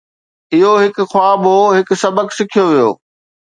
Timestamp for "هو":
1.49-1.61